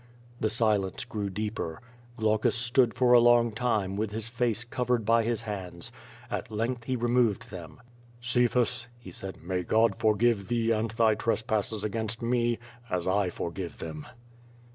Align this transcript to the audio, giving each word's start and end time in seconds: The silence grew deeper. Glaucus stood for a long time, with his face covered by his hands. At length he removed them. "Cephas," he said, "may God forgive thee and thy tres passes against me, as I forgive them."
The 0.39 0.49
silence 0.49 1.05
grew 1.05 1.29
deeper. 1.29 1.79
Glaucus 2.17 2.55
stood 2.55 2.95
for 2.95 3.13
a 3.13 3.19
long 3.19 3.51
time, 3.51 3.95
with 3.95 4.09
his 4.09 4.29
face 4.29 4.63
covered 4.63 5.05
by 5.05 5.21
his 5.21 5.43
hands. 5.43 5.91
At 6.31 6.49
length 6.49 6.85
he 6.85 6.95
removed 6.95 7.51
them. 7.51 7.79
"Cephas," 8.19 8.87
he 8.97 9.11
said, 9.11 9.43
"may 9.43 9.61
God 9.61 9.93
forgive 9.95 10.47
thee 10.47 10.71
and 10.71 10.89
thy 10.89 11.13
tres 11.13 11.43
passes 11.43 11.83
against 11.83 12.23
me, 12.23 12.57
as 12.89 13.05
I 13.05 13.29
forgive 13.29 13.77
them." 13.77 14.07